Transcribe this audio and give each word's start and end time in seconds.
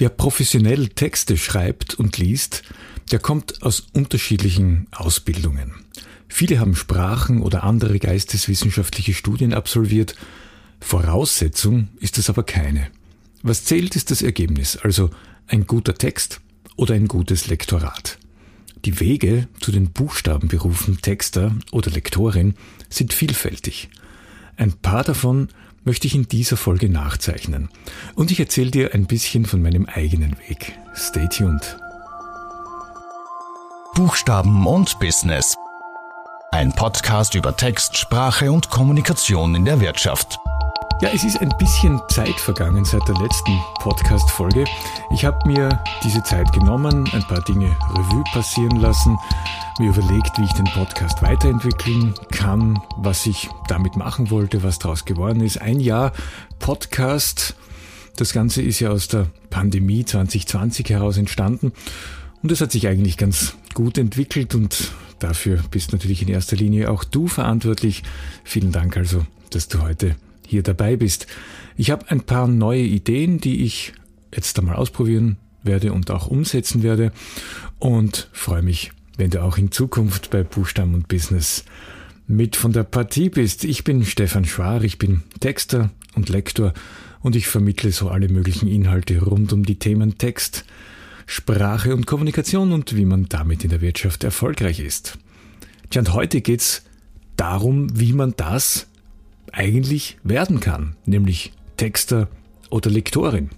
Wer 0.00 0.08
professionell 0.08 0.88
Texte 0.88 1.36
schreibt 1.36 1.92
und 1.92 2.16
liest, 2.16 2.62
der 3.10 3.18
kommt 3.18 3.62
aus 3.62 3.80
unterschiedlichen 3.92 4.86
Ausbildungen. 4.92 5.74
Viele 6.26 6.58
haben 6.58 6.74
Sprachen 6.74 7.42
oder 7.42 7.64
andere 7.64 7.98
geisteswissenschaftliche 7.98 9.12
Studien 9.12 9.52
absolviert. 9.52 10.14
Voraussetzung 10.80 11.88
ist 11.98 12.16
es 12.16 12.30
aber 12.30 12.44
keine. 12.44 12.88
Was 13.42 13.66
zählt, 13.66 13.94
ist 13.94 14.10
das 14.10 14.22
Ergebnis, 14.22 14.78
also 14.78 15.10
ein 15.48 15.66
guter 15.66 15.92
Text 15.92 16.40
oder 16.76 16.94
ein 16.94 17.06
gutes 17.06 17.48
Lektorat. 17.48 18.16
Die 18.86 19.00
Wege 19.00 19.48
zu 19.60 19.70
den 19.70 19.90
Buchstabenberufen 19.90 21.02
Texter 21.02 21.54
oder 21.72 21.90
Lektorin 21.90 22.54
sind 22.88 23.12
vielfältig. 23.12 23.90
Ein 24.56 24.72
paar 24.72 25.04
davon 25.04 25.48
möchte 25.90 26.06
ich 26.06 26.14
in 26.14 26.28
dieser 26.28 26.56
Folge 26.56 26.88
nachzeichnen. 26.88 27.68
Und 28.14 28.30
ich 28.30 28.38
erzähle 28.38 28.70
dir 28.70 28.94
ein 28.94 29.06
bisschen 29.06 29.44
von 29.44 29.60
meinem 29.60 29.86
eigenen 29.86 30.36
Weg. 30.46 30.78
Stay 30.94 31.26
tuned. 31.26 31.78
Buchstaben 33.96 34.68
und 34.68 35.00
Business. 35.00 35.56
Ein 36.52 36.72
Podcast 36.72 37.34
über 37.34 37.56
Text, 37.56 37.96
Sprache 37.96 38.52
und 38.52 38.70
Kommunikation 38.70 39.56
in 39.56 39.64
der 39.64 39.80
Wirtschaft. 39.80 40.38
Ja, 41.00 41.08
es 41.14 41.24
ist 41.24 41.40
ein 41.40 41.48
bisschen 41.58 41.98
Zeit 42.10 42.38
vergangen 42.38 42.84
seit 42.84 43.08
der 43.08 43.14
letzten 43.14 43.58
Podcast-Folge. 43.78 44.66
Ich 45.14 45.24
habe 45.24 45.48
mir 45.48 45.82
diese 46.04 46.22
Zeit 46.22 46.52
genommen, 46.52 47.08
ein 47.14 47.22
paar 47.22 47.42
Dinge 47.42 47.74
Revue 47.94 48.22
passieren 48.34 48.76
lassen, 48.76 49.16
mir 49.78 49.88
überlegt, 49.88 50.36
wie 50.36 50.44
ich 50.44 50.52
den 50.52 50.66
Podcast 50.66 51.22
weiterentwickeln 51.22 52.12
kann, 52.32 52.82
was 52.98 53.24
ich 53.24 53.48
damit 53.66 53.96
machen 53.96 54.30
wollte, 54.30 54.62
was 54.62 54.78
daraus 54.78 55.06
geworden 55.06 55.40
ist. 55.40 55.58
Ein 55.62 55.80
Jahr 55.80 56.12
Podcast. 56.58 57.56
Das 58.16 58.34
Ganze 58.34 58.60
ist 58.60 58.80
ja 58.80 58.90
aus 58.90 59.08
der 59.08 59.28
Pandemie 59.48 60.04
2020 60.04 60.90
heraus 60.90 61.16
entstanden 61.16 61.72
und 62.42 62.52
es 62.52 62.60
hat 62.60 62.72
sich 62.72 62.88
eigentlich 62.88 63.16
ganz 63.16 63.54
gut 63.72 63.96
entwickelt 63.96 64.54
und 64.54 64.92
dafür 65.18 65.62
bist 65.70 65.92
natürlich 65.92 66.20
in 66.20 66.28
erster 66.28 66.56
Linie 66.56 66.90
auch 66.90 67.04
du 67.04 67.26
verantwortlich. 67.26 68.02
Vielen 68.44 68.70
Dank 68.70 68.98
also, 68.98 69.24
dass 69.48 69.68
du 69.68 69.80
heute 69.80 70.14
hier 70.50 70.62
dabei 70.62 70.96
bist. 70.96 71.26
Ich 71.76 71.90
habe 71.90 72.10
ein 72.10 72.22
paar 72.22 72.48
neue 72.48 72.82
Ideen, 72.82 73.38
die 73.38 73.64
ich 73.64 73.92
jetzt 74.34 74.58
einmal 74.58 74.76
ausprobieren 74.76 75.36
werde 75.62 75.92
und 75.92 76.10
auch 76.10 76.26
umsetzen 76.26 76.82
werde 76.82 77.12
und 77.78 78.28
freue 78.32 78.62
mich, 78.62 78.92
wenn 79.16 79.30
du 79.30 79.42
auch 79.42 79.58
in 79.58 79.70
Zukunft 79.70 80.30
bei 80.30 80.42
Buchstaben 80.42 80.94
und 80.94 81.08
Business 81.08 81.64
mit 82.26 82.56
von 82.56 82.72
der 82.72 82.84
Partie 82.84 83.28
bist. 83.28 83.64
Ich 83.64 83.84
bin 83.84 84.04
Stefan 84.04 84.44
Schwar, 84.44 84.82
ich 84.82 84.98
bin 84.98 85.22
Texter 85.40 85.90
und 86.14 86.28
Lektor 86.28 86.72
und 87.20 87.36
ich 87.36 87.46
vermittle 87.46 87.92
so 87.92 88.08
alle 88.08 88.28
möglichen 88.28 88.68
Inhalte 88.68 89.20
rund 89.20 89.52
um 89.52 89.64
die 89.64 89.78
Themen 89.78 90.18
Text, 90.18 90.64
Sprache 91.26 91.94
und 91.94 92.06
Kommunikation 92.06 92.72
und 92.72 92.96
wie 92.96 93.04
man 93.04 93.26
damit 93.28 93.62
in 93.64 93.70
der 93.70 93.80
Wirtschaft 93.80 94.24
erfolgreich 94.24 94.80
ist. 94.80 95.18
Tja, 95.90 96.00
und 96.00 96.12
heute 96.14 96.40
geht's 96.40 96.82
darum, 97.36 97.88
wie 97.98 98.12
man 98.12 98.34
das 98.36 98.86
eigentlich 99.52 100.18
werden 100.22 100.60
kann, 100.60 100.96
nämlich 101.06 101.52
Texter 101.76 102.28
oder 102.70 102.90
Lektorin. 102.90 103.50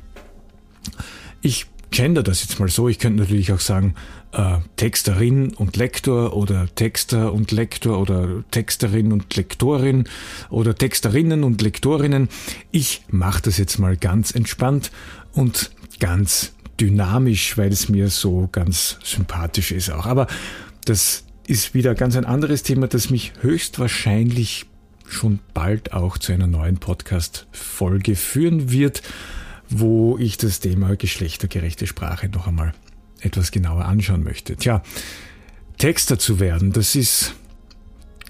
Ich 1.41 1.67
gender 1.91 2.23
das 2.23 2.43
jetzt 2.43 2.59
mal 2.59 2.69
so. 2.69 2.89
Ich 2.89 2.99
könnte 2.99 3.21
natürlich 3.21 3.53
auch 3.53 3.61
sagen 3.61 3.95
äh, 4.33 4.59
Texterin 4.77 5.55
und 5.55 5.77
Lektor 5.77 6.35
oder 6.35 6.67
Texter 6.75 7.33
und 7.33 7.53
Lektor 7.53 8.01
oder 8.01 8.43
Texterin 8.51 9.13
und 9.13 9.37
Lektorin 9.37 10.09
oder 10.51 10.75
Texterinnen 10.75 11.45
und 11.45 11.63
Lektorinnen. 11.63 12.29
Ich 12.73 13.03
mache 13.09 13.43
das 13.43 13.59
jetzt 13.59 13.79
mal 13.79 13.97
ganz 13.97 14.35
entspannt 14.35 14.91
und 15.33 15.71
ganz 16.01 16.53
dynamisch, 16.81 17.57
weil 17.59 17.71
es 17.71 17.89
mir 17.89 18.09
so 18.09 18.49
ganz 18.51 18.99
sympathisch 19.05 19.71
ist 19.71 19.91
auch. 19.91 20.07
Aber 20.07 20.27
das 20.85 21.25
ist 21.47 21.75
wieder 21.75 21.95
ganz 21.95 22.17
ein 22.17 22.25
anderes 22.25 22.63
Thema, 22.63 22.89
das 22.89 23.11
mich 23.11 23.33
höchstwahrscheinlich 23.41 24.67
schon 25.13 25.41
bald 25.55 25.93
auch 25.93 26.19
zu 26.19 26.33
einer 26.33 26.47
neuen 26.47 26.79
Podcast-Folge 26.79 28.17
führen 28.17 28.71
wird, 28.71 29.03
wo 29.69 30.19
ich 30.19 30.37
das 30.37 30.61
Thema 30.61 30.97
geschlechtergerechte 30.97 31.87
Sprache 31.87 32.29
noch 32.29 32.47
einmal 32.47 32.75
etwas 33.21 33.51
genauer 33.51 33.85
anschauen 33.85 34.23
möchte. 34.23 34.57
Tja, 34.57 34.83
Texter 35.79 36.19
zu 36.19 36.41
werden, 36.41 36.73
das 36.73 36.95
ist 36.95 37.35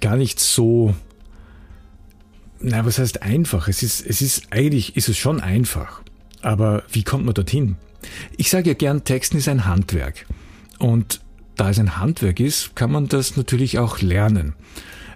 gar 0.01 0.15
nicht 0.17 0.39
so, 0.39 0.95
na, 2.59 2.85
was 2.85 2.99
heißt 2.99 3.21
einfach? 3.23 3.67
Es 3.67 3.83
ist, 3.83 4.05
es 4.05 4.21
ist, 4.21 4.47
eigentlich 4.51 4.95
ist 4.95 5.09
es 5.09 5.17
schon 5.17 5.39
einfach. 5.39 6.01
Aber 6.41 6.83
wie 6.91 7.03
kommt 7.03 7.25
man 7.25 7.33
dorthin? 7.33 7.77
Ich 8.37 8.49
sage 8.49 8.69
ja 8.69 8.73
gern, 8.73 9.03
Texten 9.03 9.37
ist 9.37 9.47
ein 9.47 9.65
Handwerk. 9.65 10.25
Und 10.79 11.21
da 11.55 11.69
es 11.69 11.79
ein 11.79 11.97
Handwerk 11.97 12.39
ist, 12.39 12.75
kann 12.75 12.91
man 12.91 13.07
das 13.07 13.37
natürlich 13.37 13.79
auch 13.79 14.01
lernen. 14.01 14.53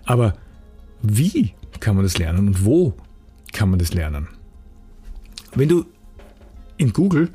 Aber 0.05 0.35
wie 1.01 1.53
kann 1.79 1.95
man 1.95 2.03
das 2.03 2.17
lernen 2.17 2.47
und 2.47 2.66
wo 2.66 2.94
kann 3.53 3.69
man 3.69 3.79
das 3.79 3.94
lernen? 3.94 4.28
Wenn 5.55 5.69
du 5.69 5.85
in 6.78 6.94
Google 6.94 7.29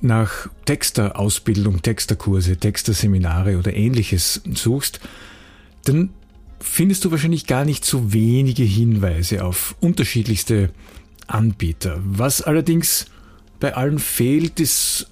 nach 0.00 0.48
Texterausbildung, 0.64 1.82
Texterkurse, 1.82 2.56
Texterseminare 2.56 3.58
oder 3.58 3.74
ähnliches 3.74 4.40
suchst, 4.54 5.00
dann 5.84 6.10
findest 6.60 7.04
du 7.04 7.10
wahrscheinlich 7.10 7.46
gar 7.46 7.64
nicht 7.64 7.84
so 7.84 8.12
wenige 8.12 8.62
Hinweise 8.62 9.44
auf 9.44 9.74
unterschiedlichste 9.80 10.70
Anbieter. 11.26 12.00
Was 12.04 12.42
allerdings 12.42 13.06
bei 13.60 13.74
allen 13.74 13.98
fehlt, 13.98 14.60
ist 14.60 15.10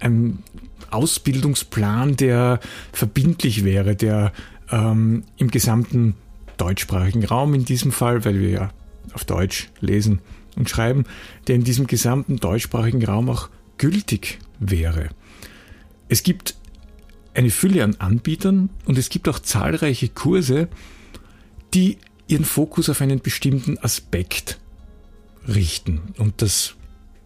ein 0.00 0.42
Ausbildungsplan, 0.90 2.16
der 2.16 2.60
verbindlich 2.92 3.64
wäre, 3.64 3.96
der 3.96 4.32
ähm, 4.70 5.24
im 5.36 5.50
gesamten 5.50 6.14
deutschsprachigen 6.62 7.24
Raum 7.24 7.54
in 7.54 7.64
diesem 7.64 7.90
Fall, 7.90 8.24
weil 8.24 8.38
wir 8.40 8.50
ja 8.50 8.70
auf 9.14 9.24
Deutsch 9.24 9.70
lesen 9.80 10.20
und 10.56 10.70
schreiben, 10.70 11.04
der 11.46 11.56
in 11.56 11.64
diesem 11.64 11.88
gesamten 11.88 12.36
deutschsprachigen 12.36 13.04
Raum 13.04 13.28
auch 13.28 13.48
gültig 13.78 14.38
wäre. 14.60 15.08
Es 16.08 16.22
gibt 16.22 16.54
eine 17.34 17.50
Fülle 17.50 17.82
an 17.82 17.96
Anbietern 17.98 18.70
und 18.84 18.96
es 18.96 19.08
gibt 19.08 19.28
auch 19.28 19.40
zahlreiche 19.40 20.08
Kurse, 20.08 20.68
die 21.74 21.98
ihren 22.28 22.44
Fokus 22.44 22.88
auf 22.88 23.00
einen 23.00 23.20
bestimmten 23.20 23.78
Aspekt 23.78 24.60
richten. 25.48 26.00
Und 26.18 26.42
das 26.42 26.74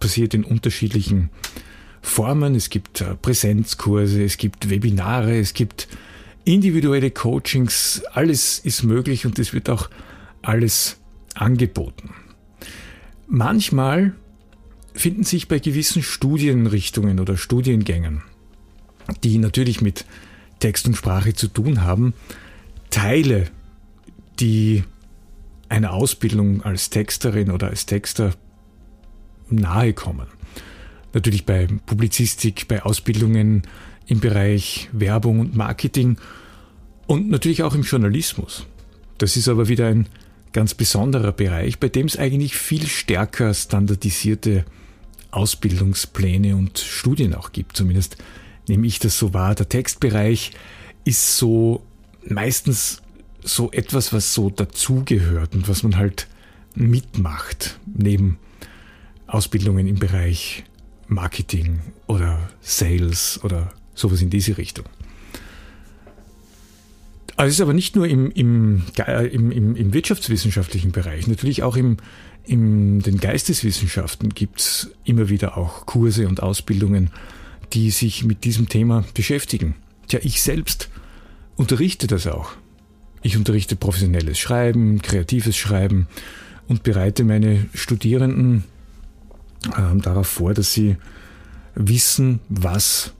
passiert 0.01 0.33
in 0.33 0.45
unterschiedlichen 0.45 1.31
Formen. 2.01 2.55
Es 2.55 2.71
gibt 2.71 3.03
äh, 3.03 3.15
Präsenzkurse, 3.17 4.25
es 4.25 4.39
gibt 4.39 4.71
Webinare, 4.71 5.37
es 5.39 5.53
gibt 5.53 5.89
individuelle 6.47 7.11
Coachings, 7.11 8.03
alles 8.12 8.59
ist 8.61 8.84
möglich 8.84 9.27
und 9.27 9.39
es 9.39 9.53
wird 9.53 9.69
auch 9.69 9.91
alles 10.43 10.97
angeboten. 11.34 12.15
Manchmal 13.27 14.15
finden 14.95 15.25
sich 15.25 15.49
bei 15.49 15.59
gewissen 15.59 16.03
Studienrichtungen 16.03 17.21
oder 17.21 17.37
Studiengängen, 17.37 18.23
die 19.25 19.39
natürlich 19.39 19.81
mit 19.81 20.07
Text 20.61 20.87
und 20.87 20.97
Sprache 20.97 21.34
zu 21.34 21.49
tun 21.49 21.83
haben, 21.83 22.15
Teile, 22.91 23.51
die 24.39 24.84
einer 25.69 25.93
Ausbildung 25.93 26.63
als 26.63 26.91
Texterin 26.91 27.51
oder 27.51 27.67
als 27.69 27.87
Texter 27.87 28.34
nahe 29.51 29.93
kommen. 29.93 30.28
Natürlich 31.13 31.45
bei 31.45 31.67
Publizistik, 31.87 32.69
bei 32.69 32.83
Ausbildungen 32.83 33.63
im 34.06 34.21
Bereich 34.21 34.89
Werbung 34.93 35.41
und 35.41 35.56
Marketing 35.56 36.17
und 37.06 37.28
natürlich 37.28 37.62
auch 37.62 37.75
im 37.75 37.83
Journalismus. 37.83 38.67
Das 39.19 39.37
ist 39.37 39.49
aber 39.49 39.69
wieder 39.69 39.89
ein 39.89 40.09
ganz 40.53 40.75
besonderer 40.75 41.33
Bereich, 41.33 41.78
bei 41.78 41.89
dem 41.89 42.06
es 42.06 42.19
eigentlich 42.19 42.56
viel 42.56 42.87
stärker 42.87 43.53
standardisierte 43.53 44.65
Ausbildungspläne 45.31 46.56
und 46.56 46.78
Studien 46.78 47.34
auch 47.34 47.53
gibt. 47.53 47.77
Zumindest 47.77 48.16
nehme 48.69 48.86
ich 48.86 48.98
das 48.98 49.19
so 49.19 49.34
wahr. 49.34 49.54
Der 49.54 49.69
Textbereich 49.69 50.53
ist 51.04 51.36
so 51.36 51.83
meistens 52.27 53.03
so 53.42 53.71
etwas, 53.71 54.13
was 54.13 54.34
so 54.34 54.51
dazugehört 54.51 55.54
und 55.54 55.69
was 55.69 55.83
man 55.83 55.97
halt 55.97 56.27
mitmacht, 56.75 57.78
neben 57.86 58.39
Ausbildungen 59.27 59.86
im 59.86 59.98
Bereich 59.98 60.65
Marketing 61.09 61.81
oder 62.07 62.51
Sales 62.60 63.41
oder 63.45 63.72
sowas 63.97 64.22
in 64.22 64.31
diese 64.31 64.57
Richtung. 64.57 64.84
Also 67.37 67.48
es 67.48 67.54
ist 67.57 67.60
aber 67.60 67.75
nicht 67.75 67.97
nur 67.97 68.07
im, 68.07 68.31
im, 68.31 68.83
im, 69.33 69.51
im, 69.51 69.77
im 69.77 69.93
wirtschaftswissenschaftlichen 69.93 70.93
Bereich, 70.93 71.27
natürlich 71.27 71.63
auch 71.65 71.77
im, 71.77 71.98
in 72.45 73.01
den 73.01 73.19
Geisteswissenschaften 73.19 74.31
gibt 74.31 74.60
es 74.60 74.91
immer 75.04 75.28
wieder 75.28 75.59
auch 75.59 75.84
Kurse 75.84 76.28
und 76.28 76.43
Ausbildungen, 76.43 77.10
die 77.72 77.91
sich 77.91 78.25
mit 78.25 78.45
diesem 78.45 78.69
Thema 78.69 79.04
beschäftigen. 79.13 79.75
Tja, 80.09 80.21
ich 80.22 80.41
selbst 80.41 80.89
unterrichte 81.57 82.07
das 82.07 82.27
auch. 82.27 82.53
Ich 83.22 83.37
unterrichte 83.37 83.75
professionelles 83.75 84.39
Schreiben, 84.39 85.03
kreatives 85.03 85.57
Schreiben 85.57 86.07
und 86.69 86.84
bereite 86.84 87.25
meine 87.25 87.66
Studierenden 87.75 88.65
äh, 89.77 89.97
darauf 90.01 90.28
vor, 90.28 90.54
dass 90.54 90.72
sie 90.72 90.97
wissen, 91.75 92.39
was 92.48 93.13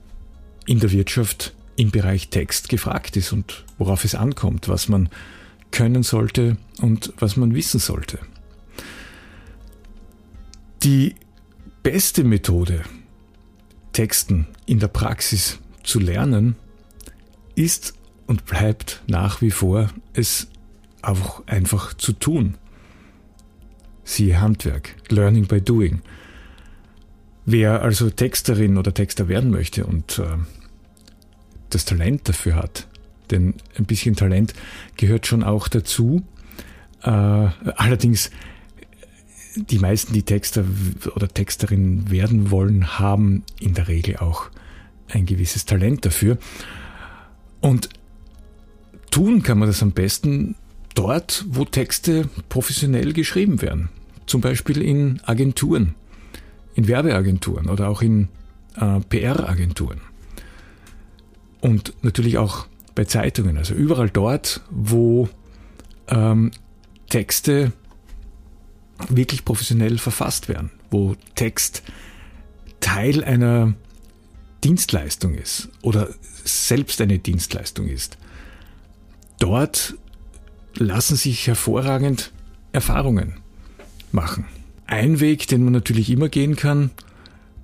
in 0.67 0.79
der 0.79 0.91
Wirtschaft 0.91 1.55
im 1.75 1.91
Bereich 1.91 2.29
Text 2.29 2.69
gefragt 2.69 3.17
ist 3.17 3.33
und 3.33 3.65
worauf 3.77 4.03
es 4.05 4.13
ankommt, 4.13 4.67
was 4.67 4.89
man 4.89 5.09
können 5.71 6.03
sollte 6.03 6.57
und 6.81 7.13
was 7.17 7.37
man 7.37 7.55
wissen 7.55 7.79
sollte. 7.79 8.19
Die 10.83 11.15
beste 11.83 12.23
Methode, 12.23 12.83
Texten 13.93 14.47
in 14.65 14.79
der 14.79 14.87
Praxis 14.89 15.59
zu 15.83 15.99
lernen, 15.99 16.55
ist 17.55 17.93
und 18.27 18.45
bleibt 18.45 19.01
nach 19.07 19.41
wie 19.41 19.51
vor 19.51 19.89
es 20.13 20.47
auch 21.01 21.45
einfach 21.47 21.93
zu 21.93 22.13
tun. 22.13 22.55
Siehe 24.03 24.39
Handwerk, 24.39 24.95
Learning 25.09 25.47
by 25.47 25.61
Doing. 25.61 26.01
Wer 27.45 27.81
also 27.81 28.09
Texterin 28.09 28.77
oder 28.77 28.93
Texter 28.93 29.27
werden 29.27 29.49
möchte 29.49 29.85
und 29.85 30.19
äh, 30.19 30.37
das 31.69 31.85
Talent 31.85 32.27
dafür 32.27 32.55
hat, 32.55 32.87
denn 33.31 33.55
ein 33.77 33.85
bisschen 33.85 34.15
Talent 34.15 34.53
gehört 34.95 35.27
schon 35.27 35.43
auch 35.43 35.67
dazu. 35.67 36.23
Äh, 37.03 37.09
allerdings, 37.09 38.31
die 39.55 39.79
meisten, 39.79 40.13
die 40.13 40.23
Texter 40.23 40.63
oder 41.15 41.27
Texterin 41.27 42.09
werden 42.09 42.51
wollen, 42.51 42.99
haben 42.99 43.43
in 43.59 43.73
der 43.73 43.87
Regel 43.87 44.17
auch 44.17 44.49
ein 45.09 45.25
gewisses 45.25 45.65
Talent 45.65 46.05
dafür. 46.05 46.37
Und 47.61 47.89
tun 49.09 49.43
kann 49.43 49.59
man 49.59 49.67
das 49.67 49.81
am 49.81 49.91
besten 49.91 50.55
dort, 50.93 51.45
wo 51.49 51.65
Texte 51.65 52.29
professionell 52.49 53.13
geschrieben 53.13 53.61
werden. 53.61 53.89
Zum 54.25 54.41
Beispiel 54.41 54.81
in 54.81 55.21
Agenturen, 55.25 55.95
in 56.75 56.87
Werbeagenturen 56.87 57.69
oder 57.69 57.87
auch 57.89 58.01
in 58.01 58.29
äh, 58.75 58.99
PR-Agenturen. 58.99 60.01
Und 61.61 61.93
natürlich 62.01 62.37
auch 62.37 62.67
bei 62.95 63.05
Zeitungen, 63.05 63.57
also 63.57 63.73
überall 63.73 64.09
dort, 64.09 64.61
wo 64.69 65.29
ähm, 66.07 66.51
Texte 67.09 67.71
wirklich 69.09 69.45
professionell 69.45 69.97
verfasst 69.97 70.49
werden, 70.49 70.71
wo 70.89 71.15
Text 71.35 71.83
Teil 72.79 73.23
einer 73.23 73.73
Dienstleistung 74.63 75.35
ist 75.35 75.69
oder 75.81 76.09
selbst 76.43 77.01
eine 77.01 77.19
Dienstleistung 77.19 77.87
ist. 77.87 78.17
Dort 79.39 79.95
lassen 80.75 81.15
sich 81.15 81.47
hervorragend 81.47 82.31
Erfahrungen 82.71 83.35
machen. 84.11 84.45
Ein 84.85 85.19
Weg, 85.19 85.47
den 85.47 85.63
man 85.63 85.73
natürlich 85.73 86.09
immer 86.09 86.29
gehen 86.29 86.55
kann, 86.55 86.91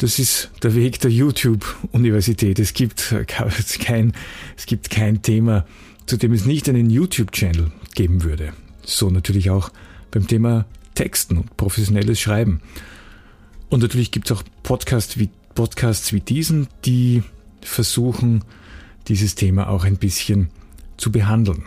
das 0.04 0.20
ist 0.20 0.52
der 0.62 0.76
Weg 0.76 1.00
der 1.00 1.12
YouTube-Universität. 1.12 2.60
Es 2.60 2.74
gibt 2.74 3.16
kein, 3.28 4.14
es 4.58 4.66
gibt 4.66 4.90
kein 4.90 5.22
Thema, 5.22 5.66
zu 6.08 6.18
dem 6.18 6.34
es 6.34 6.46
nicht 6.46 6.68
einen 6.68 6.90
YouTube-Channel 6.90 7.72
geben 7.96 8.24
würde. 8.24 8.52
So 8.84 9.10
natürlich 9.10 9.50
auch 9.50 9.72
beim 10.12 10.28
Thema 10.28 10.66
Texten 10.94 11.38
und 11.38 11.56
professionelles 11.56 12.20
Schreiben. 12.20 12.60
Und 13.70 13.82
natürlich 13.82 14.12
gibt 14.12 14.30
es 14.30 14.38
auch 14.38 14.44
Podcasts 14.62 15.18
wie, 15.18 15.30
Podcasts 15.56 16.12
wie 16.12 16.20
diesen, 16.20 16.68
die 16.84 17.24
versuchen, 17.62 18.44
dieses 19.08 19.36
Thema 19.36 19.70
auch 19.70 19.86
ein 19.86 19.96
bisschen 19.96 20.50
zu 20.98 21.14
behandeln. 21.14 21.64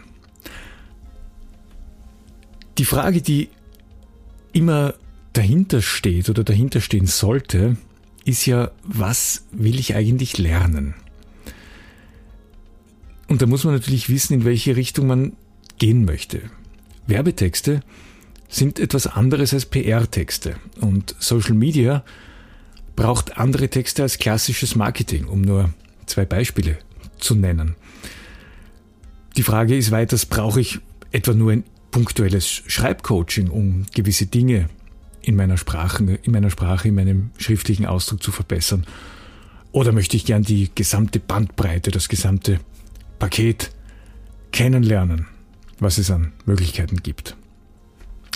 Die 2.77 2.85
Frage, 2.85 3.23
die 3.23 3.49
immer 4.53 4.93
dahinter 5.33 5.81
steht 5.81 6.29
oder 6.29 6.45
dahinter 6.45 6.83
stehen 6.83 7.07
sollte, 7.07 7.79
ist 8.27 8.45
ja, 8.45 8.73
was 8.83 9.45
will 9.53 9.79
ich 9.79 9.95
eigentlich 9.95 10.37
lernen? 10.37 10.95
Und 13.29 13.41
da 13.41 13.47
muss 13.47 13.65
man 13.65 13.75
natürlich 13.75 14.11
wissen, 14.11 14.35
in 14.35 14.45
welche 14.45 14.77
Richtung 14.77 15.07
man 15.07 15.33
gehen 15.79 16.05
möchte. 16.05 16.43
Werbetexte 17.07 17.81
sind 18.49 18.81
etwas 18.81 19.07
anderes 19.07 19.55
als 19.55 19.67
PR-Texte 19.67 20.57
und 20.81 21.15
Social 21.19 21.55
Media 21.55 22.05
braucht 22.97 23.39
andere 23.39 23.69
Texte 23.69 24.03
als 24.03 24.19
klassisches 24.19 24.75
Marketing, 24.75 25.27
um 25.27 25.43
nur 25.43 25.73
zwei 26.07 26.25
Beispiele 26.25 26.79
zu 27.19 27.35
nennen. 27.35 27.77
Die 29.37 29.43
Frage 29.43 29.77
ist 29.77 29.91
weiters, 29.91 30.27
brauche 30.27 30.61
ich 30.61 30.81
etwa 31.13 31.35
nur 31.35 31.53
ein 31.53 31.65
punktuelles 31.91 32.63
Schreibcoaching, 32.67 33.51
um 33.51 33.87
gewisse 33.95 34.27
Dinge 34.27 34.69
in 35.27 35.35
meiner 35.35 35.59
Sprache, 35.59 36.19
in 36.23 36.33
meiner 36.33 36.51
Sprache, 36.51 36.89
in 36.89 36.95
meinem 36.95 37.31
schriftlichen 37.37 37.85
Ausdruck 37.85 38.23
zu 38.23 38.31
verbessern? 38.31 38.87
Oder 39.73 39.93
möchte 39.93 40.17
ich 40.17 40.25
gern 40.25 40.43
die 40.43 40.71
gesamte 40.75 41.19
Bandbreite, 41.19 41.91
das 41.91 42.09
gesamte 42.09 42.61
Paket 43.19 43.73
kennenlernen, 44.53 45.27
was 45.81 45.99
es 45.99 46.11
an 46.13 46.33
Möglichkeiten 46.47 47.03
gibt? 47.03 47.37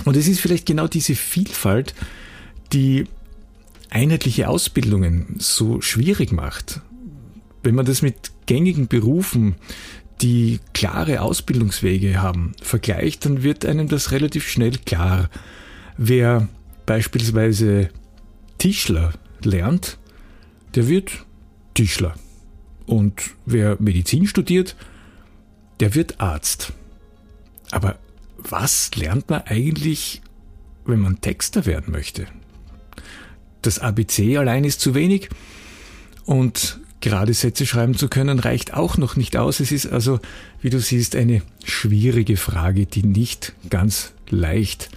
Und 0.05 0.17
es 0.17 0.27
ist 0.27 0.41
vielleicht 0.41 0.67
genau 0.67 0.89
diese 0.89 1.15
Vielfalt, 1.15 1.95
die 2.73 3.05
einheitliche 3.89 4.49
Ausbildungen 4.49 5.37
so 5.39 5.81
schwierig 5.81 6.33
macht. 6.33 6.81
Wenn 7.63 7.77
man 7.77 7.87
das 7.87 8.03
mit 8.03 8.33
gängigen 8.47 8.89
Berufen, 8.89 9.55
die 10.23 10.59
klare 10.75 11.23
Ausbildungswege 11.23 12.21
haben, 12.21 12.53
vergleicht, 12.61 13.25
dann 13.25 13.45
wird 13.45 13.65
einem 13.65 13.87
das 13.87 14.11
relativ 14.11 14.49
schnell 14.49 14.77
klar. 14.85 15.31
Wer 15.97 16.49
beispielsweise 16.91 17.89
Tischler 18.59 19.13
lernt, 19.45 19.97
der 20.75 20.89
wird 20.89 21.25
Tischler. 21.73 22.17
Und 22.85 23.23
wer 23.47 23.77
Medizin 23.79 24.27
studiert, 24.27 24.75
der 25.79 25.95
wird 25.95 26.21
Arzt. 26.21 26.73
Aber 27.71 27.97
was 28.39 28.91
lernt 28.97 29.31
man 29.31 29.43
eigentlich, 29.43 30.21
wenn 30.85 30.99
man 30.99 31.21
Texter 31.21 31.65
werden 31.65 31.93
möchte? 31.93 32.27
Das 33.63 33.79
ABC 33.79 34.37
allein 34.37 34.65
ist 34.65 34.81
zu 34.81 34.93
wenig 34.93 35.29
und 36.25 36.81
gerade 37.01 37.35
Sätze 37.35 37.67
schreiben 37.67 37.95
zu 37.95 38.09
können 38.09 38.41
reicht 38.41 38.75
auch 38.75 38.97
noch 38.97 39.15
nicht 39.15 39.37
aus. 39.37 39.61
Es 39.61 39.71
ist 39.71 39.87
also, 39.87 40.19
wie 40.61 40.71
du 40.71 40.81
siehst, 40.81 41.15
eine 41.15 41.43
schwierige 41.63 42.37
Frage, 42.37 42.87
die 42.87 43.05
nicht 43.05 43.53
ganz 43.71 44.13
leicht 44.29 44.91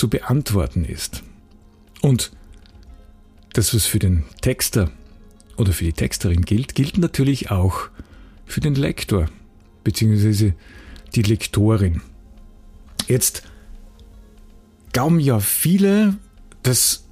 zu 0.00 0.08
beantworten 0.08 0.86
ist. 0.86 1.22
Und 2.00 2.32
das, 3.52 3.74
was 3.74 3.84
für 3.84 3.98
den 3.98 4.24
Texter 4.40 4.90
oder 5.58 5.74
für 5.74 5.84
die 5.84 5.92
Texterin 5.92 6.46
gilt, 6.46 6.74
gilt 6.74 6.96
natürlich 6.96 7.50
auch 7.50 7.90
für 8.46 8.62
den 8.62 8.74
Lektor 8.76 9.26
bzw. 9.84 10.54
die 11.14 11.20
Lektorin. 11.20 12.00
Jetzt 13.08 13.42
glauben 14.94 15.20
ja 15.20 15.38
viele, 15.38 16.16
dass 16.62 17.04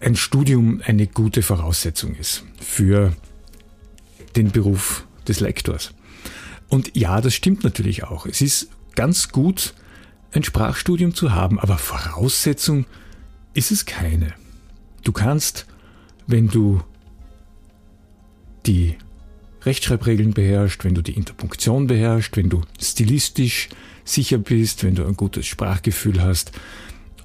ein 0.00 0.16
Studium 0.16 0.80
eine 0.86 1.08
gute 1.08 1.42
Voraussetzung 1.42 2.14
ist 2.14 2.44
für 2.58 3.14
den 4.36 4.52
Beruf 4.52 5.06
des 5.28 5.40
Lektors. 5.40 5.92
Und 6.70 6.96
ja, 6.96 7.20
das 7.20 7.34
stimmt 7.34 7.62
natürlich 7.62 8.04
auch. 8.04 8.24
Es 8.24 8.40
ist 8.40 8.70
ganz 8.94 9.28
gut, 9.28 9.74
ein 10.32 10.44
Sprachstudium 10.44 11.14
zu 11.14 11.32
haben, 11.32 11.58
aber 11.58 11.78
Voraussetzung 11.78 12.86
ist 13.54 13.70
es 13.70 13.86
keine. 13.86 14.34
Du 15.04 15.12
kannst, 15.12 15.66
wenn 16.26 16.48
du 16.48 16.82
die 18.66 18.96
Rechtschreibregeln 19.62 20.32
beherrschst, 20.32 20.84
wenn 20.84 20.94
du 20.94 21.02
die 21.02 21.16
Interpunktion 21.16 21.86
beherrschst, 21.86 22.36
wenn 22.36 22.48
du 22.48 22.62
stilistisch 22.80 23.68
sicher 24.04 24.38
bist, 24.38 24.82
wenn 24.82 24.94
du 24.94 25.06
ein 25.06 25.16
gutes 25.16 25.46
Sprachgefühl 25.46 26.22
hast 26.22 26.52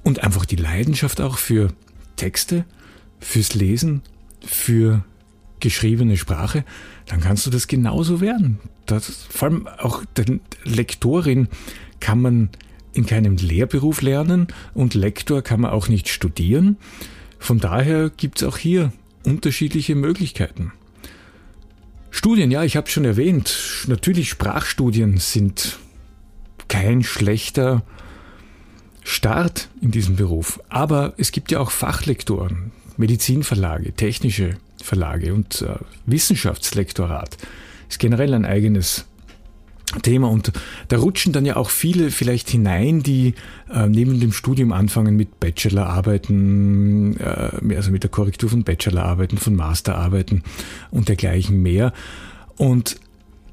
und 0.04 0.22
einfach 0.22 0.44
die 0.44 0.56
Leidenschaft 0.56 1.20
auch 1.20 1.38
für 1.38 1.72
Texte, 2.16 2.64
fürs 3.20 3.54
Lesen, 3.54 4.02
für 4.44 5.04
geschriebene 5.60 6.16
Sprache, 6.16 6.64
dann 7.06 7.20
kannst 7.20 7.46
du 7.46 7.50
das 7.50 7.66
genauso 7.66 8.20
werden. 8.20 8.60
Das, 8.86 9.26
vor 9.28 9.48
allem 9.48 9.66
auch 9.66 10.04
der 10.16 10.38
Lektorin 10.64 11.48
kann 12.00 12.20
man 12.20 12.50
in 12.98 13.06
keinem 13.06 13.36
Lehrberuf 13.36 14.02
lernen 14.02 14.48
und 14.74 14.94
Lektor 14.94 15.42
kann 15.42 15.60
man 15.60 15.70
auch 15.70 15.88
nicht 15.88 16.08
studieren. 16.08 16.76
Von 17.38 17.60
daher 17.60 18.10
gibt 18.10 18.42
es 18.42 18.48
auch 18.48 18.58
hier 18.58 18.92
unterschiedliche 19.24 19.94
Möglichkeiten. 19.94 20.72
Studien, 22.10 22.50
ja, 22.50 22.64
ich 22.64 22.76
habe 22.76 22.90
schon 22.90 23.04
erwähnt, 23.04 23.86
natürlich 23.86 24.28
Sprachstudien 24.28 25.18
sind 25.18 25.78
kein 26.66 27.02
schlechter 27.02 27.82
Start 29.04 29.68
in 29.80 29.90
diesem 29.90 30.16
Beruf. 30.16 30.60
Aber 30.68 31.14
es 31.16 31.32
gibt 31.32 31.50
ja 31.50 31.60
auch 31.60 31.70
Fachlektoren, 31.70 32.72
Medizinverlage, 32.96 33.92
technische 33.92 34.56
Verlage 34.82 35.32
und 35.32 35.62
äh, 35.62 35.76
Wissenschaftslektorat 36.06 37.36
ist 37.88 37.98
generell 37.98 38.34
ein 38.34 38.44
eigenes 38.44 39.06
Thema. 40.02 40.28
Und 40.28 40.52
da 40.88 40.98
rutschen 40.98 41.32
dann 41.32 41.46
ja 41.46 41.56
auch 41.56 41.70
viele 41.70 42.10
vielleicht 42.10 42.50
hinein, 42.50 43.02
die 43.02 43.34
äh, 43.72 43.86
neben 43.86 44.20
dem 44.20 44.32
Studium 44.32 44.72
anfangen 44.72 45.16
mit 45.16 45.40
Bachelorarbeiten, 45.40 47.18
äh, 47.18 47.74
also 47.76 47.90
mit 47.90 48.02
der 48.02 48.10
Korrektur 48.10 48.50
von 48.50 48.64
Bachelorarbeiten, 48.64 49.38
von 49.38 49.54
Masterarbeiten 49.56 50.42
und 50.90 51.08
dergleichen 51.08 51.62
mehr. 51.62 51.92
Und 52.56 53.00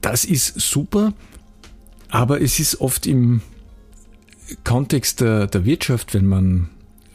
das 0.01 0.25
ist 0.25 0.59
super, 0.59 1.13
aber 2.09 2.41
es 2.41 2.59
ist 2.59 2.81
oft 2.81 3.07
im 3.07 3.41
Kontext 4.63 5.21
der, 5.21 5.47
der 5.47 5.65
Wirtschaft, 5.65 6.13
wenn 6.13 6.27
man 6.27 6.69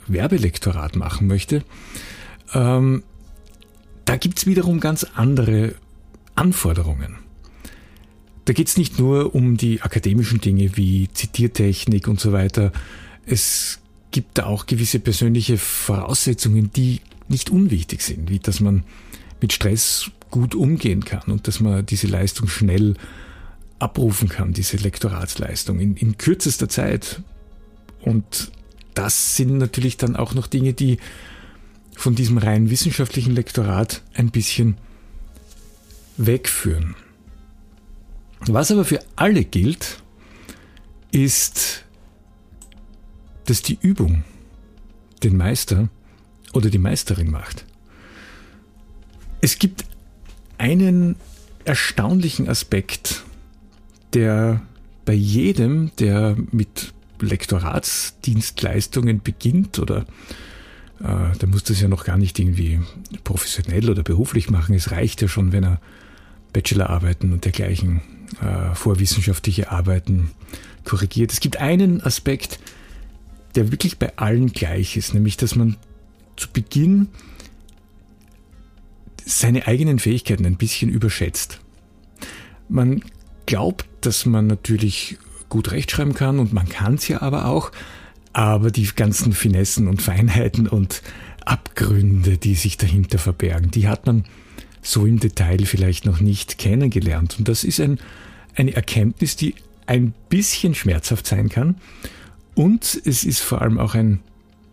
Werbelektorat 0.09 0.97
machen 0.97 1.27
möchte, 1.27 1.63
ähm, 2.53 3.05
da 4.05 4.17
gibt's 4.17 4.47
wiederum 4.47 4.81
ganz 4.81 5.07
andere 5.15 5.75
Anforderungen. 6.35 7.19
Da 8.45 8.53
geht 8.53 8.69
es 8.69 8.77
nicht 8.77 8.99
nur 8.99 9.35
um 9.35 9.57
die 9.57 9.83
akademischen 9.83 10.41
Dinge 10.41 10.77
wie 10.77 11.09
Zitiertechnik 11.13 12.09
und 12.09 12.21
so 12.21 12.33
weiter. 12.33 12.73
Es 13.27 13.81
gibt 14.11 14.39
da 14.39 14.47
auch 14.47 14.67
gewisse 14.67 14.99
persönliche 14.99 15.57
Voraussetzungen, 15.59 16.71
die 16.73 17.01
nicht 17.29 17.51
unwichtig 17.51 18.03
sind, 18.03 18.29
wie 18.31 18.39
dass 18.39 18.61
man 18.61 18.85
mit 19.41 19.53
Stress 19.53 20.11
gut 20.31 20.55
umgehen 20.55 21.05
kann 21.05 21.23
und 21.31 21.49
dass 21.49 21.61
man 21.61 21.87
diese 21.87 22.07
Leistung 22.07 22.49
schnell 22.49 22.95
abrufen 23.79 24.29
kann, 24.29 24.53
diese 24.53 24.77
Lektoratsleistung 24.77 25.81
in, 25.81 25.97
in 25.97 26.19
kürzester 26.19 26.69
Zeit. 26.69 27.23
Und 28.03 28.53
das 28.95 29.37
sind 29.37 29.59
natürlich 29.59 29.97
dann 29.97 30.17
auch 30.17 30.35
noch 30.35 30.47
Dinge, 30.47 30.73
die 30.73 30.99
von 31.97 32.15
diesem 32.15 32.39
rein 32.39 32.71
wissenschaftlichen 32.71 33.35
Lektorat 33.35 34.03
ein 34.15 34.31
bisschen 34.31 34.77
wegführen. 36.17 36.95
Was 38.47 38.71
aber 38.71 38.85
für 38.85 39.01
alle 39.17 39.45
gilt, 39.45 40.03
ist, 41.13 41.85
dass 43.45 43.63
die 43.63 43.79
Übung 43.81 44.25
den 45.23 45.37
Meister 45.37 45.89
oder 46.53 46.71
die 46.71 46.79
Meisterin 46.79 47.31
macht. 47.31 47.65
Es 49.41 49.59
gibt 49.59 49.85
einen 50.59 51.17
erstaunlichen 51.65 52.49
Aspekt, 52.49 53.25
der 54.13 54.63
bei 55.05 55.15
jedem, 55.15 55.93
der 55.99 56.37
mit 56.51 56.93
Lektoratsdienstleistungen 57.21 59.23
beginnt 59.23 59.79
oder 59.79 60.07
äh, 61.01 61.37
der 61.39 61.49
muss 61.49 61.65
das 61.65 61.81
ja 61.81 61.89
noch 61.89 62.05
gar 62.05 62.17
nicht 62.17 62.39
irgendwie 62.39 62.81
professionell 63.25 63.91
oder 63.91 64.03
beruflich 64.03 64.51
machen. 64.51 64.75
Es 64.75 64.91
reicht 64.91 65.23
ja 65.23 65.29
schon, 65.29 65.53
wenn 65.53 65.65
er 65.65 65.81
Bachelorarbeiten 66.53 67.33
und 67.33 67.45
dergleichen 67.45 68.01
vorwissenschaftliche 68.75 69.71
Arbeiten 69.71 70.31
korrigiert. 70.85 71.33
Es 71.33 71.41
gibt 71.41 71.59
einen 71.59 72.03
Aspekt, 72.03 72.59
der 73.55 73.73
wirklich 73.73 73.99
bei 73.99 74.17
allen 74.17 74.53
gleich 74.53 74.97
ist, 74.97 75.15
nämlich 75.15 75.37
dass 75.37 75.57
man 75.57 75.77
zu 76.37 76.49
Beginn 76.51 77.09
seine 79.25 79.67
eigenen 79.67 79.99
Fähigkeiten 79.99 80.47
ein 80.47 80.57
bisschen 80.57 80.91
überschätzt. 80.91 81.61
Man 82.69 83.03
glaubt, 83.47 83.87
dass 84.01 84.27
man 84.27 84.47
natürlich 84.47 85.19
gut 85.49 85.73
rechtschreiben 85.73 86.15
kann 86.15 86.39
und 86.39 86.53
man 86.53 86.69
kann 86.69 86.95
es 86.95 87.09
ja 87.09 87.23
aber 87.23 87.47
auch, 87.47 87.73
aber 88.33 88.71
die 88.71 88.87
ganzen 88.95 89.33
Finessen 89.33 89.89
und 89.89 90.01
Feinheiten 90.01 90.69
und 90.69 91.03
Abgründe, 91.45 92.39
die 92.39 92.55
sich 92.55 92.77
dahinter 92.77 93.19
verbergen, 93.19 93.71
die 93.71 93.89
hat 93.89 94.07
man 94.07 94.25
so 94.83 95.07
im 95.07 95.21
Detail 95.21 95.65
vielleicht 95.67 96.07
noch 96.07 96.21
nicht 96.21 96.59
kennengelernt. 96.59 97.37
Und 97.39 97.49
das 97.49 97.65
ist 97.65 97.81
ein, 97.81 97.99
eine 98.55 98.75
Erkenntnis, 98.75 99.37
die 99.37 99.55
ein 99.87 100.15
bisschen 100.29 100.75
schmerzhaft 100.75 101.27
sein 101.27 101.49
kann. 101.49 101.77
Und 102.55 103.01
es 103.05 103.25
ist 103.25 103.41
vor 103.41 103.63
allem 103.63 103.79
auch 103.79 103.95
ein 103.95 104.21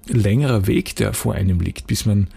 längerer 0.07 0.67
Weg, 0.67 0.95
der 0.95 1.13
vor 1.13 1.33
einem 1.33 1.59
liegt, 1.59 1.87
bis 1.87 2.05
man 2.05 2.27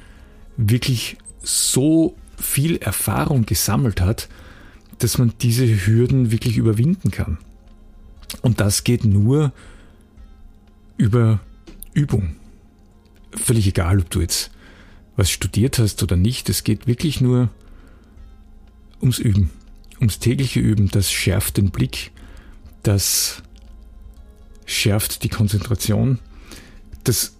wirklich 0.56 1.16
so 1.42 2.14
viel 2.36 2.76
Erfahrung 2.78 3.46
gesammelt 3.46 4.00
hat, 4.00 4.28
dass 4.98 5.18
man 5.18 5.32
diese 5.40 5.66
Hürden 5.86 6.30
wirklich 6.30 6.56
überwinden 6.56 7.10
kann. 7.10 7.38
Und 8.42 8.60
das 8.60 8.84
geht 8.84 9.04
nur 9.04 9.52
über 10.96 11.40
Übung. 11.94 12.36
Völlig 13.32 13.66
egal, 13.66 14.00
ob 14.00 14.10
du 14.10 14.20
jetzt 14.20 14.50
was 15.20 15.30
studiert 15.30 15.78
hast 15.78 16.02
oder 16.02 16.16
nicht, 16.16 16.48
es 16.48 16.64
geht 16.64 16.86
wirklich 16.86 17.20
nur 17.20 17.50
ums 19.02 19.18
Üben, 19.18 19.50
ums 19.98 20.18
tägliche 20.18 20.60
Üben. 20.60 20.88
Das 20.88 21.12
schärft 21.12 21.58
den 21.58 21.70
Blick, 21.70 22.10
das 22.82 23.42
schärft 24.64 25.22
die 25.22 25.28
Konzentration, 25.28 26.18
das 27.04 27.34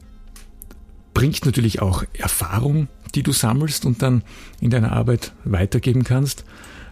bringt 1.15 1.47
natürlich 1.47 1.81
auch 1.81 2.05
Erfahrung, 2.13 2.89
die 3.15 3.23
du 3.23 3.33
sammelst 3.33 3.87
und 3.87 4.03
dann 4.03 4.25
in 4.61 4.69
deiner 4.69 4.93
Arbeit 4.93 5.33
weitergeben 5.45 6.05
kannst. 6.05 6.45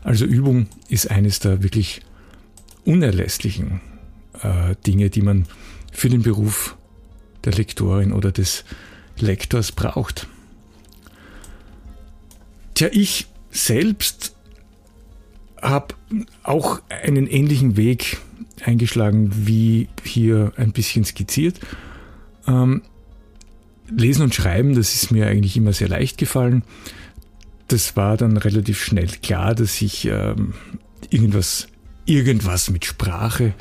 Also 0.03 0.25
Übung 0.25 0.69
ist 0.89 1.11
eines 1.11 1.39
der 1.39 1.63
wirklich 1.63 2.01
unerlässlichen 2.87 3.83
äh, 4.43 4.75
Dinge, 4.87 5.11
die 5.11 5.21
man 5.21 5.45
für 5.93 6.09
den 6.09 6.23
Beruf 6.23 6.79
der 7.45 7.53
Lektorin 7.53 8.11
oder 8.11 8.33
des 8.33 8.65
Lektors 9.19 9.71
braucht. 9.71 10.29
Tja, 12.79 12.91
ich 12.93 13.27
selbst 13.51 14.37
habe 15.61 15.97
auch 16.45 16.81
einen 16.89 17.27
ähnlichen 17.27 17.77
Weg 17.77 18.19
eingeschlagen, 18.65 19.33
wie 19.49 19.89
hier 20.05 20.53
ein 20.55 20.71
bisschen 20.71 21.05
skizziert. 21.05 21.59
Ähm, 22.47 22.83
Lesen 23.91 24.23
und 24.23 24.33
Schreiben, 24.33 24.77
das 24.77 24.95
ist 24.95 25.11
mir 25.11 25.27
eigentlich 25.27 25.57
immer 25.57 25.73
sehr 25.73 25.89
leicht 25.89 26.19
gefallen. 26.19 26.63
Das 27.67 27.97
war 27.97 28.17
dann 28.17 28.37
relativ 28.37 28.81
schnell 28.81 29.09
klar, 29.09 29.57
dass 29.57 29.83
ich 29.83 30.05
ähm, 30.05 30.55
irgendwas, 31.11 31.67
irgendwas 32.05 32.71
mit 32.71 32.85
Sprache 32.85 33.55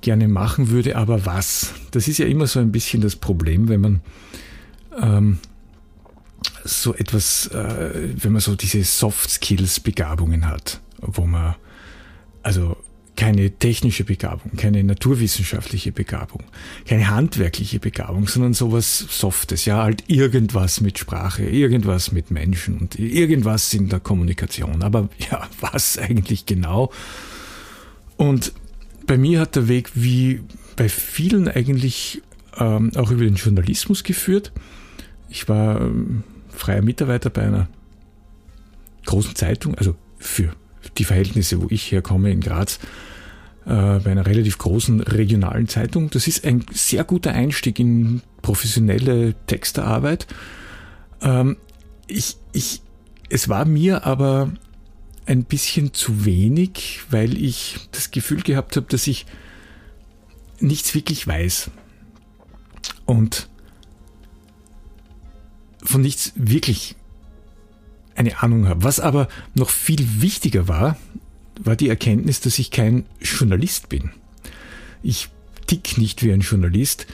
gerne 0.00 0.26
machen 0.26 0.70
würde, 0.70 0.96
aber 0.96 1.26
was? 1.26 1.74
Das 1.90 2.08
ist 2.08 2.16
ja 2.16 2.24
immer 2.24 2.46
so 2.46 2.60
ein 2.60 2.72
bisschen 2.72 3.02
das 3.02 3.14
Problem, 3.14 3.68
wenn 3.68 3.82
man 3.82 4.00
ähm, 4.98 5.38
so 6.64 6.94
etwas, 6.94 7.46
äh, 7.48 8.10
wenn 8.16 8.32
man 8.32 8.40
so 8.40 8.54
diese 8.56 8.82
Soft 8.84 9.30
Skills 9.30 9.80
Begabungen 9.80 10.48
hat 10.48 10.80
wo 11.00 11.26
man 11.26 11.54
also 12.42 12.76
keine 13.16 13.50
technische 13.50 14.04
Begabung, 14.04 14.52
keine 14.58 14.84
naturwissenschaftliche 14.84 15.90
Begabung, 15.90 16.44
keine 16.86 17.08
handwerkliche 17.08 17.80
Begabung, 17.80 18.28
sondern 18.28 18.52
sowas 18.52 18.98
Softes, 18.98 19.64
ja, 19.64 19.82
halt 19.82 20.04
irgendwas 20.08 20.82
mit 20.82 20.98
Sprache, 20.98 21.44
irgendwas 21.44 22.12
mit 22.12 22.30
Menschen 22.30 22.78
und 22.78 22.98
irgendwas 22.98 23.72
in 23.72 23.88
der 23.88 24.00
Kommunikation. 24.00 24.82
Aber 24.82 25.08
ja, 25.30 25.48
was 25.60 25.96
eigentlich 25.96 26.44
genau? 26.44 26.92
Und 28.18 28.52
bei 29.06 29.16
mir 29.16 29.40
hat 29.40 29.56
der 29.56 29.68
Weg 29.68 29.92
wie 29.94 30.42
bei 30.76 30.90
vielen 30.90 31.48
eigentlich 31.48 32.20
ähm, 32.58 32.92
auch 32.96 33.10
über 33.10 33.24
den 33.24 33.36
Journalismus 33.36 34.04
geführt. 34.04 34.52
Ich 35.28 35.48
war 35.48 35.80
ähm, 35.80 36.22
freier 36.48 36.82
Mitarbeiter 36.82 37.30
bei 37.30 37.42
einer 37.42 37.68
großen 39.04 39.34
Zeitung, 39.34 39.74
also 39.76 39.94
für 40.18 40.52
die 40.98 41.04
Verhältnisse, 41.04 41.60
wo 41.62 41.66
ich 41.70 41.92
herkomme 41.92 42.30
in 42.30 42.40
Graz, 42.40 42.78
äh, 43.64 43.98
bei 43.98 44.10
einer 44.10 44.26
relativ 44.26 44.58
großen 44.58 45.00
regionalen 45.00 45.68
Zeitung. 45.68 46.10
Das 46.10 46.26
ist 46.26 46.44
ein 46.44 46.64
sehr 46.72 47.04
guter 47.04 47.32
Einstieg 47.32 47.78
in 47.78 48.22
professionelle 48.42 49.34
Texterarbeit. 49.46 50.26
Ähm, 51.20 51.56
ich, 52.06 52.36
ich, 52.52 52.82
es 53.28 53.48
war 53.48 53.64
mir 53.64 54.06
aber 54.06 54.52
ein 55.26 55.44
bisschen 55.44 55.92
zu 55.92 56.24
wenig, 56.24 57.00
weil 57.10 57.36
ich 57.42 57.88
das 57.90 58.12
Gefühl 58.12 58.42
gehabt 58.42 58.76
habe, 58.76 58.86
dass 58.88 59.06
ich 59.06 59.26
nichts 60.60 60.94
wirklich 60.94 61.26
weiß. 61.26 61.70
Und 63.04 63.48
von 65.86 66.00
nichts 66.02 66.32
wirklich 66.34 66.96
eine 68.14 68.42
Ahnung 68.42 68.68
habe. 68.68 68.84
Was 68.84 69.00
aber 69.00 69.28
noch 69.54 69.70
viel 69.70 70.20
wichtiger 70.20 70.68
war, 70.68 70.96
war 71.60 71.76
die 71.76 71.88
Erkenntnis, 71.88 72.40
dass 72.40 72.58
ich 72.58 72.70
kein 72.70 73.04
Journalist 73.20 73.88
bin. 73.88 74.10
Ich 75.02 75.28
tick 75.66 75.98
nicht 75.98 76.22
wie 76.22 76.32
ein 76.32 76.40
Journalist. 76.40 77.06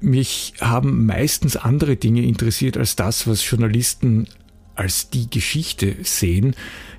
Mich 0.00 0.54
haben 0.60 1.06
meistens 1.06 1.56
andere 1.56 1.96
Dinge 1.96 2.22
interessiert 2.22 2.76
als 2.76 2.96
das, 2.96 3.26
was 3.26 3.48
Journalisten 3.48 4.28
als 4.74 5.10
die 5.10 5.28
Geschichte 5.28 5.96
sehen. 6.02 6.54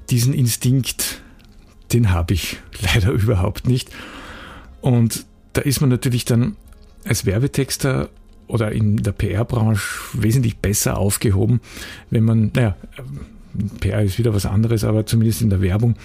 Diesen 0.10 0.34
Instinkt, 0.34 1.22
den 1.94 2.12
habe 2.12 2.34
ich 2.34 2.58
leider 2.82 3.12
überhaupt 3.12 3.68
nicht. 3.68 3.90
Und 4.82 5.26
da 5.54 5.62
ist 5.62 5.82
man 5.82 5.90
natürlich 5.90 6.26
dann 6.26 6.56
als 7.06 7.26
Werbetexter 7.26 8.10
oder 8.50 8.72
in 8.72 8.98
der 8.98 9.12
PR-Branche 9.12 9.82
wesentlich 10.14 10.58
besser 10.58 10.98
aufgehoben, 10.98 11.62
wenn 12.10 12.24
man, 12.24 12.52
naja, 12.54 12.76
PR 13.80 14.04
ist 14.04 14.18
wieder 14.18 14.34
was 14.34 14.46
anderes, 14.46 14.84
aber 14.84 15.06
zumindest 15.06 15.42
in 15.42 15.50
der 15.50 15.62
Werbung, 15.62 15.96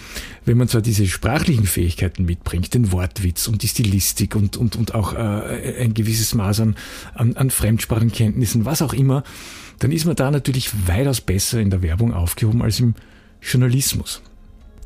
wenn 0.44 0.56
man 0.56 0.68
zwar 0.68 0.82
diese 0.82 1.06
sprachlichen 1.06 1.66
Fähigkeiten 1.66 2.24
mitbringt, 2.24 2.74
den 2.74 2.92
Wortwitz 2.92 3.48
und 3.48 3.62
die 3.62 3.68
Stilistik 3.68 4.36
und, 4.36 4.56
und, 4.56 4.76
und 4.76 4.94
auch 4.94 5.14
äh, 5.14 5.80
ein 5.80 5.94
gewisses 5.94 6.34
Maß 6.34 6.60
an, 6.60 6.76
an, 7.14 7.36
an 7.36 7.50
Fremdsprachenkenntnissen, 7.50 8.64
was 8.64 8.82
auch 8.82 8.92
immer, 8.92 9.24
dann 9.78 9.90
ist 9.90 10.04
man 10.04 10.16
da 10.16 10.30
natürlich 10.30 10.70
weitaus 10.86 11.20
besser 11.20 11.60
in 11.60 11.70
der 11.70 11.82
Werbung 11.82 12.12
aufgehoben 12.12 12.62
als 12.62 12.80
im 12.80 12.94
Journalismus. 13.40 14.22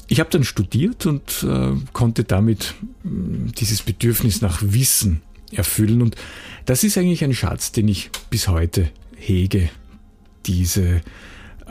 Ich 0.09 0.21
habe 0.21 0.31
dann 0.31 0.45
studiert 0.45 1.07
und 1.07 1.45
äh, 1.45 1.73
konnte 1.93 2.25
damit 2.25 2.75
äh, 3.05 3.09
dieses 3.59 3.83
Bedürfnis 3.83 4.43
nach 4.43 4.63
Wissen 4.63 5.23
erfüllen. 5.53 6.03
Und 6.03 6.17
das 6.69 6.85
ist 6.85 6.99
eigentlich 6.99 7.25
ein 7.25 7.33
Schatz, 7.33 7.73
den 7.73 7.89
ich 7.89 8.11
bis 8.29 8.47
heute 8.47 8.91
hege. 9.17 9.71
Diese 10.45 11.01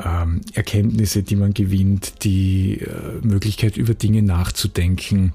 ähm, 0.03 0.41
Erkenntnisse, 0.55 1.21
die 1.21 1.35
man 1.35 1.53
gewinnt, 1.53 2.23
die 2.23 2.79
äh, 2.81 3.19
Möglichkeit 3.21 3.77
über 3.77 3.93
Dinge 3.93 4.23
nachzudenken, 4.23 5.33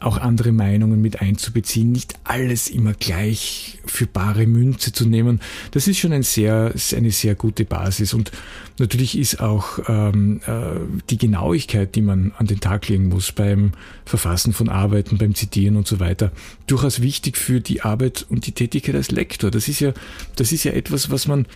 auch 0.00 0.16
andere 0.16 0.50
Meinungen 0.50 1.02
mit 1.02 1.20
einzubeziehen, 1.20 1.92
nicht 1.92 2.14
alles 2.24 2.68
immer 2.68 2.94
gleich 2.94 3.78
für 3.84 4.06
bare 4.06 4.46
Münze 4.46 4.92
zu 4.92 5.06
nehmen. 5.06 5.40
Das 5.72 5.86
ist 5.86 5.98
schon 5.98 6.12
ein 6.12 6.22
sehr, 6.22 6.72
eine 6.96 7.10
sehr 7.10 7.34
gute 7.34 7.66
Basis. 7.66 8.14
Und 8.14 8.32
natürlich 8.78 9.16
ist 9.18 9.40
auch 9.40 9.78
ähm, 9.88 10.40
äh, 10.46 10.80
die 11.10 11.18
Genauigkeit, 11.18 11.94
die 11.94 12.00
man 12.00 12.32
an 12.38 12.46
den 12.46 12.60
Tag 12.60 12.88
legen 12.88 13.08
muss 13.08 13.32
beim 13.32 13.72
Verfassen 14.06 14.54
von 14.54 14.70
Arbeiten, 14.70 15.18
beim 15.18 15.34
Zitieren 15.34 15.76
und 15.76 15.86
so 15.86 16.00
weiter, 16.00 16.32
durchaus 16.66 17.02
wichtig 17.02 17.36
für 17.36 17.60
die 17.60 17.82
Arbeit 17.82 18.24
und 18.28 18.46
die 18.46 18.52
Tätigkeit 18.52 18.94
als 18.94 19.10
Lektor. 19.10 19.50
Das 19.50 19.68
ist 19.68 19.80
ja, 19.80 19.92
das 20.36 20.50
ist 20.50 20.64
ja 20.64 20.72
etwas, 20.72 21.10
was 21.10 21.28
man 21.28 21.46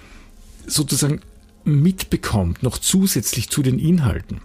sozusagen 0.67 1.21
mitbekommt, 1.65 2.63
noch 2.63 2.77
zusätzlich 2.77 3.49
zu 3.49 3.63
den 3.63 3.79
Inhalten. 3.79 4.41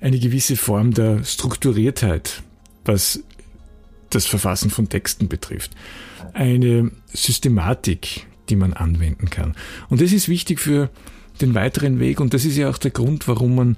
Eine 0.00 0.18
gewisse 0.18 0.56
Form 0.56 0.94
der 0.94 1.24
Strukturiertheit, 1.24 2.42
was 2.84 3.22
das 4.14 4.26
Verfassen 4.26 4.70
von 4.70 4.88
Texten 4.88 5.28
betrifft. 5.28 5.72
Eine 6.32 6.90
Systematik, 7.12 8.26
die 8.48 8.56
man 8.56 8.72
anwenden 8.72 9.30
kann. 9.30 9.54
Und 9.88 10.00
das 10.00 10.12
ist 10.12 10.28
wichtig 10.28 10.60
für 10.60 10.90
den 11.40 11.54
weiteren 11.54 11.98
Weg 11.98 12.20
und 12.20 12.34
das 12.34 12.44
ist 12.44 12.56
ja 12.56 12.68
auch 12.68 12.78
der 12.78 12.90
Grund, 12.90 13.26
warum 13.28 13.54
man 13.54 13.76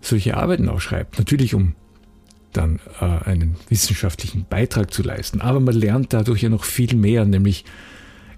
solche 0.00 0.36
Arbeiten 0.36 0.68
auch 0.68 0.80
schreibt. 0.80 1.18
Natürlich, 1.18 1.54
um 1.54 1.74
dann 2.52 2.80
äh, 3.00 3.04
einen 3.04 3.56
wissenschaftlichen 3.68 4.46
Beitrag 4.48 4.92
zu 4.92 5.02
leisten. 5.02 5.40
Aber 5.40 5.60
man 5.60 5.74
lernt 5.74 6.12
dadurch 6.12 6.42
ja 6.42 6.48
noch 6.48 6.64
viel 6.64 6.96
mehr, 6.96 7.24
nämlich 7.24 7.64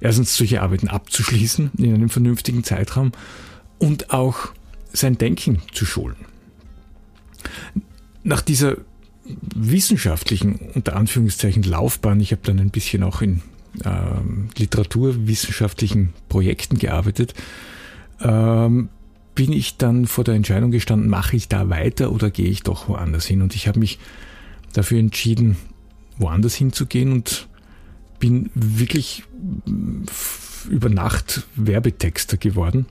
erstens 0.00 0.36
solche 0.36 0.62
Arbeiten 0.62 0.88
abzuschließen 0.88 1.72
in 1.78 1.94
einem 1.94 2.08
vernünftigen 2.08 2.64
Zeitraum 2.64 3.12
und 3.78 4.10
auch 4.10 4.52
sein 4.92 5.18
Denken 5.18 5.62
zu 5.72 5.84
schulen. 5.84 6.16
Nach 8.24 8.40
dieser 8.40 8.78
wissenschaftlichen, 9.54 10.56
unter 10.74 10.96
Anführungszeichen, 10.96 11.62
Laufbahn, 11.62 12.20
ich 12.20 12.32
habe 12.32 12.42
dann 12.44 12.58
ein 12.58 12.70
bisschen 12.70 13.02
auch 13.02 13.22
in 13.22 13.42
ähm, 13.84 14.48
literaturwissenschaftlichen 14.56 16.10
Projekten 16.28 16.78
gearbeitet, 16.78 17.34
ähm, 18.20 18.88
bin 19.34 19.52
ich 19.52 19.76
dann 19.76 20.06
vor 20.06 20.24
der 20.24 20.34
Entscheidung 20.34 20.70
gestanden, 20.70 21.08
mache 21.08 21.36
ich 21.36 21.48
da 21.48 21.68
weiter 21.68 22.10
oder 22.10 22.30
gehe 22.30 22.48
ich 22.48 22.62
doch 22.62 22.88
woanders 22.88 23.26
hin? 23.26 23.42
Und 23.42 23.54
ich 23.54 23.68
habe 23.68 23.78
mich 23.78 23.98
dafür 24.72 24.98
entschieden, 24.98 25.56
woanders 26.16 26.54
hinzugehen 26.54 27.12
und 27.12 27.48
bin 28.18 28.50
wirklich 28.54 29.22
über 30.68 30.88
Nacht 30.88 31.46
Werbetexter 31.54 32.36
geworden, 32.36 32.86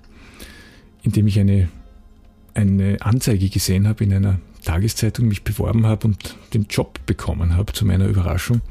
indem 1.03 1.27
ich 1.27 1.39
eine, 1.39 1.67
eine 2.53 3.01
Anzeige 3.01 3.49
gesehen 3.49 3.87
habe 3.87 4.05
in 4.05 4.13
einer 4.13 4.39
Tageszeitung 4.67 5.27
mich 5.29 5.43
beworben 5.43 5.85
habe 5.85 6.07
und 6.07 6.35
den 6.53 6.67
Job 6.69 6.99
bekommen 7.05 7.55
habe, 7.55 7.71
zu 7.71 7.85
meiner 7.85 8.05
Überraschung. 8.07 8.61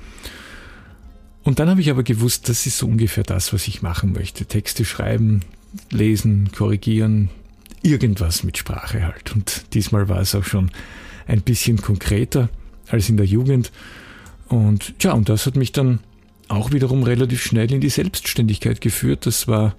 Und 1.42 1.58
dann 1.58 1.70
habe 1.70 1.80
ich 1.80 1.90
aber 1.90 2.02
gewusst, 2.02 2.48
das 2.48 2.66
ist 2.66 2.76
so 2.76 2.86
ungefähr 2.86 3.24
das, 3.24 3.52
was 3.52 3.66
ich 3.66 3.80
machen 3.80 4.12
möchte. 4.12 4.44
Texte 4.44 4.84
schreiben, 4.84 5.40
lesen, 5.90 6.50
korrigieren, 6.54 7.30
irgendwas 7.82 8.42
mit 8.42 8.58
Sprache 8.58 9.04
halt. 9.04 9.34
Und 9.34 9.64
diesmal 9.72 10.08
war 10.08 10.20
es 10.20 10.34
auch 10.34 10.44
schon 10.44 10.70
ein 11.26 11.40
bisschen 11.40 11.80
konkreter 11.80 12.50
als 12.88 13.08
in 13.08 13.16
der 13.16 13.26
Jugend. 13.26 13.72
Und 14.48 14.94
ja, 15.00 15.12
und 15.12 15.28
das 15.28 15.46
hat 15.46 15.56
mich 15.56 15.72
dann 15.72 16.00
auch 16.48 16.72
wiederum 16.72 17.04
relativ 17.04 17.42
schnell 17.42 17.72
in 17.72 17.80
die 17.80 17.88
Selbstständigkeit 17.88 18.80
geführt. 18.80 19.24
Das 19.24 19.48
war 19.48 19.74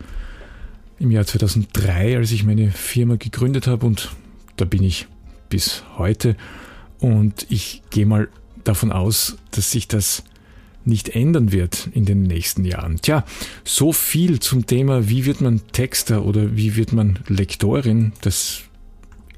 im 0.99 1.11
Jahr 1.11 1.25
2003, 1.25 2.17
als 2.17 2.31
ich 2.31 2.43
meine 2.43 2.71
Firma 2.71 3.17
gegründet 3.17 3.67
habe 3.67 3.85
und 3.85 4.09
da 4.55 4.65
bin 4.65 4.83
ich 4.83 5.07
bis 5.49 5.83
heute. 5.97 6.35
Und 6.99 7.45
ich 7.49 7.81
gehe 7.89 8.05
mal 8.05 8.27
davon 8.63 8.91
aus, 8.91 9.37
dass 9.51 9.71
sich 9.71 9.87
das 9.87 10.23
nicht 10.87 11.09
ändern 11.09 11.51
wird 11.51 11.89
in 11.93 12.05
den 12.05 12.23
nächsten 12.23 12.63
Jahren. 12.63 12.97
Tja, 13.01 13.25
so 13.63 13.91
viel 13.91 14.39
zum 14.39 14.65
Thema, 14.65 15.09
wie 15.09 15.25
wird 15.25 15.41
man 15.41 15.61
Texter 15.73 16.25
oder 16.25 16.55
wie 16.55 16.75
wird 16.75 16.93
man 16.93 17.19
Lektorin. 17.27 18.13
Das 18.21 18.61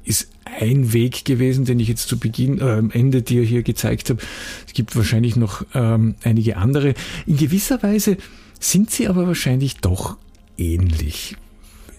ist 0.04 0.30
ein 0.44 0.92
Weg 0.92 1.24
gewesen, 1.24 1.64
den 1.64 1.80
ich 1.80 1.88
jetzt 1.88 2.08
zu 2.08 2.18
Beginn, 2.18 2.58
äh, 2.58 2.64
am 2.64 2.90
Ende 2.90 3.22
dir 3.22 3.42
hier 3.42 3.62
gezeigt 3.62 4.10
habe. 4.10 4.22
Es 4.66 4.72
gibt 4.72 4.96
wahrscheinlich 4.96 5.36
noch 5.36 5.64
ähm, 5.74 6.14
einige 6.22 6.56
andere. 6.56 6.94
In 7.26 7.36
gewisser 7.36 7.82
Weise 7.82 8.16
sind 8.58 8.90
sie 8.90 9.08
aber 9.08 9.26
wahrscheinlich 9.26 9.78
doch 9.78 10.16
ähnlich. 10.56 11.36